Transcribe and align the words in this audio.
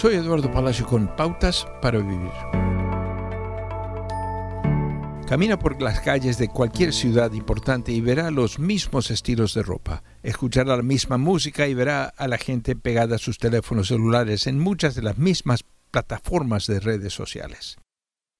Soy 0.00 0.14
Eduardo 0.14 0.50
Palacio 0.50 0.86
con 0.86 1.14
Pautas 1.14 1.66
para 1.82 1.98
Vivir. 1.98 2.30
Camina 5.28 5.58
por 5.58 5.82
las 5.82 6.00
calles 6.00 6.38
de 6.38 6.48
cualquier 6.48 6.94
ciudad 6.94 7.30
importante 7.34 7.92
y 7.92 8.00
verá 8.00 8.30
los 8.30 8.58
mismos 8.58 9.10
estilos 9.10 9.52
de 9.52 9.62
ropa. 9.62 10.02
Escuchará 10.22 10.74
la 10.74 10.82
misma 10.82 11.18
música 11.18 11.68
y 11.68 11.74
verá 11.74 12.06
a 12.16 12.28
la 12.28 12.38
gente 12.38 12.76
pegada 12.76 13.16
a 13.16 13.18
sus 13.18 13.36
teléfonos 13.36 13.88
celulares 13.88 14.46
en 14.46 14.58
muchas 14.58 14.94
de 14.94 15.02
las 15.02 15.18
mismas 15.18 15.66
plataformas 15.90 16.66
de 16.66 16.80
redes 16.80 17.12
sociales. 17.12 17.76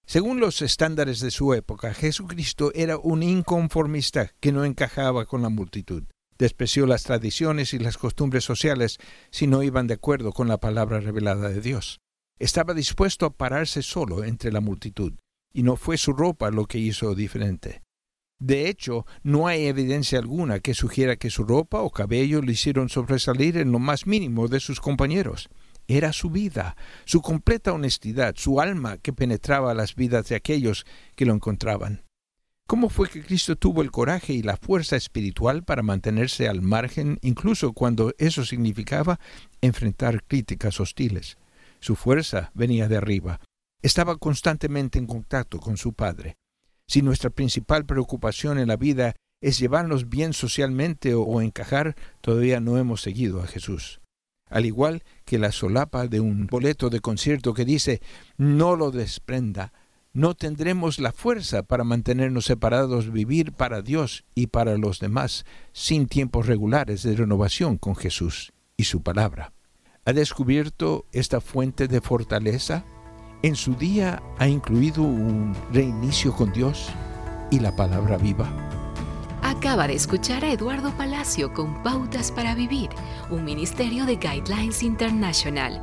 Según 0.06 0.40
los 0.40 0.62
estándares 0.62 1.20
de 1.20 1.30
su 1.30 1.52
época, 1.52 1.92
Jesucristo 1.92 2.72
era 2.74 2.96
un 2.96 3.22
inconformista 3.22 4.32
que 4.40 4.50
no 4.50 4.64
encajaba 4.64 5.26
con 5.26 5.42
la 5.42 5.50
multitud. 5.50 6.04
Despreció 6.40 6.86
las 6.86 7.02
tradiciones 7.02 7.74
y 7.74 7.78
las 7.78 7.98
costumbres 7.98 8.44
sociales 8.44 8.96
si 9.30 9.46
no 9.46 9.62
iban 9.62 9.86
de 9.86 9.92
acuerdo 9.92 10.32
con 10.32 10.48
la 10.48 10.58
palabra 10.58 10.98
revelada 10.98 11.50
de 11.50 11.60
Dios. 11.60 12.00
Estaba 12.38 12.72
dispuesto 12.72 13.26
a 13.26 13.34
pararse 13.34 13.82
solo 13.82 14.24
entre 14.24 14.50
la 14.50 14.62
multitud 14.62 15.12
y 15.52 15.64
no 15.64 15.76
fue 15.76 15.98
su 15.98 16.14
ropa 16.14 16.50
lo 16.50 16.64
que 16.64 16.78
hizo 16.78 17.14
diferente. 17.14 17.82
De 18.40 18.70
hecho, 18.70 19.04
no 19.22 19.48
hay 19.48 19.66
evidencia 19.66 20.18
alguna 20.18 20.60
que 20.60 20.72
sugiera 20.72 21.16
que 21.16 21.28
su 21.28 21.44
ropa 21.44 21.82
o 21.82 21.90
cabello 21.90 22.40
le 22.40 22.52
hicieron 22.52 22.88
sobresalir 22.88 23.58
en 23.58 23.70
lo 23.70 23.78
más 23.78 24.06
mínimo 24.06 24.48
de 24.48 24.60
sus 24.60 24.80
compañeros. 24.80 25.50
Era 25.88 26.14
su 26.14 26.30
vida, 26.30 26.74
su 27.04 27.20
completa 27.20 27.74
honestidad, 27.74 28.34
su 28.38 28.62
alma 28.62 28.96
que 28.96 29.12
penetraba 29.12 29.74
las 29.74 29.94
vidas 29.94 30.30
de 30.30 30.36
aquellos 30.36 30.86
que 31.16 31.26
lo 31.26 31.34
encontraban. 31.34 32.02
¿Cómo 32.70 32.88
fue 32.88 33.08
que 33.08 33.24
Cristo 33.24 33.56
tuvo 33.56 33.82
el 33.82 33.90
coraje 33.90 34.32
y 34.32 34.42
la 34.42 34.56
fuerza 34.56 34.94
espiritual 34.94 35.64
para 35.64 35.82
mantenerse 35.82 36.46
al 36.46 36.62
margen 36.62 37.18
incluso 37.20 37.72
cuando 37.72 38.14
eso 38.16 38.44
significaba 38.44 39.18
enfrentar 39.60 40.22
críticas 40.22 40.78
hostiles? 40.78 41.36
Su 41.80 41.96
fuerza 41.96 42.52
venía 42.54 42.86
de 42.86 42.96
arriba, 42.96 43.40
estaba 43.82 44.18
constantemente 44.18 45.00
en 45.00 45.08
contacto 45.08 45.58
con 45.58 45.78
su 45.78 45.94
Padre. 45.94 46.36
Si 46.86 47.02
nuestra 47.02 47.30
principal 47.30 47.86
preocupación 47.86 48.56
en 48.56 48.68
la 48.68 48.76
vida 48.76 49.16
es 49.40 49.58
llevarnos 49.58 50.08
bien 50.08 50.32
socialmente 50.32 51.14
o 51.14 51.40
encajar, 51.40 51.96
todavía 52.20 52.60
no 52.60 52.78
hemos 52.78 53.02
seguido 53.02 53.42
a 53.42 53.48
Jesús. 53.48 54.00
Al 54.48 54.64
igual 54.64 55.02
que 55.24 55.40
la 55.40 55.50
solapa 55.50 56.06
de 56.06 56.20
un 56.20 56.46
boleto 56.46 56.88
de 56.88 57.00
concierto 57.00 57.52
que 57.52 57.64
dice 57.64 58.00
no 58.36 58.76
lo 58.76 58.92
desprenda, 58.92 59.72
no 60.12 60.34
tendremos 60.34 60.98
la 60.98 61.12
fuerza 61.12 61.62
para 61.62 61.84
mantenernos 61.84 62.46
separados, 62.46 63.12
vivir 63.12 63.52
para 63.52 63.82
Dios 63.82 64.24
y 64.34 64.48
para 64.48 64.76
los 64.76 64.98
demás, 64.98 65.44
sin 65.72 66.06
tiempos 66.06 66.46
regulares 66.46 67.02
de 67.02 67.16
renovación 67.16 67.78
con 67.78 67.96
Jesús 67.96 68.52
y 68.76 68.84
su 68.84 69.02
palabra. 69.02 69.52
¿Ha 70.04 70.12
descubierto 70.12 71.06
esta 71.12 71.40
fuente 71.40 71.88
de 71.88 72.00
fortaleza? 72.00 72.84
en 73.42 73.56
su 73.56 73.74
día 73.74 74.22
ha 74.38 74.46
incluido 74.46 75.02
un 75.02 75.54
reinicio 75.72 76.34
con 76.34 76.52
Dios 76.52 76.88
y 77.50 77.60
la 77.60 77.74
palabra 77.74 78.16
viva. 78.16 78.48
Acaba 79.42 79.86
de 79.86 79.94
escuchar 79.94 80.44
a 80.44 80.52
Eduardo 80.52 80.92
Palacio 80.96 81.52
con 81.52 81.82
Pautas 81.82 82.30
para 82.30 82.54
Vivir, 82.54 82.90
un 83.30 83.44
ministerio 83.44 84.04
de 84.04 84.16
Guidelines 84.16 84.82
International. 84.82 85.82